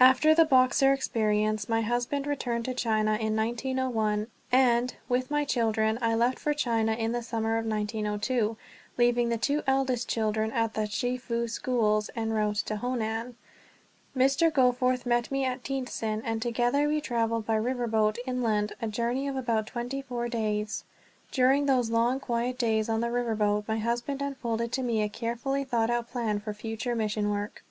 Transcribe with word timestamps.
After 0.00 0.34
the 0.34 0.44
Boxer 0.44 0.92
experience, 0.92 1.68
my 1.68 1.82
husband 1.82 2.26
returned 2.26 2.64
to 2.64 2.74
China 2.74 3.12
in 3.14 3.36
1901; 3.36 4.26
and, 4.50 4.94
with 5.08 5.30
my 5.30 5.44
children, 5.44 6.00
I 6.02 6.16
left 6.16 6.40
for 6.40 6.52
China 6.52 6.94
in 6.94 7.12
the 7.12 7.22
summer 7.22 7.58
of 7.58 7.64
1902, 7.64 8.56
leaving 8.98 9.28
the 9.28 9.38
two 9.38 9.62
eldest 9.64 10.08
children 10.08 10.50
at 10.50 10.74
the 10.74 10.88
Chefoo 10.88 11.46
schools, 11.46 12.10
en 12.16 12.32
route 12.32 12.56
to 12.66 12.76
Honan. 12.78 13.36
Mr. 14.16 14.50
Goforth 14.52 15.06
met 15.06 15.30
me 15.30 15.44
at 15.44 15.62
Tientsin, 15.62 16.22
and 16.24 16.42
together 16.42 16.88
we 16.88 17.00
traveled 17.00 17.46
by 17.46 17.54
river 17.54 17.86
boat 17.86 18.18
inland 18.26 18.72
a 18.82 18.88
journey 18.88 19.28
of 19.28 19.36
about 19.36 19.68
twenty 19.68 20.02
four 20.02 20.28
days. 20.28 20.82
During 21.30 21.66
those 21.66 21.88
long, 21.88 22.18
quiet 22.18 22.58
days 22.58 22.88
on 22.88 23.00
the 23.00 23.12
river 23.12 23.36
boat 23.36 23.66
my 23.68 23.78
husband 23.78 24.22
unfolded 24.22 24.72
to 24.72 24.82
me 24.82 25.02
a 25.02 25.08
carefully 25.08 25.62
thought 25.62 25.88
out 25.88 26.10
plan 26.10 26.40
for 26.40 26.52
future 26.52 26.96
mission 26.96 27.30
work. 27.30 27.62